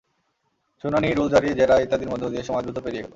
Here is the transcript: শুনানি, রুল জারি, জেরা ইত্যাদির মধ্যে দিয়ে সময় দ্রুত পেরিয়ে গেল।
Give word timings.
শুনানি, 0.83 1.07
রুল 1.13 1.29
জারি, 1.29 1.49
জেরা 1.53 1.75
ইত্যাদির 1.79 2.09
মধ্যে 2.09 2.29
দিয়ে 2.29 2.43
সময় 2.43 2.61
দ্রুত 2.61 2.77
পেরিয়ে 2.79 3.03
গেল। 3.03 3.09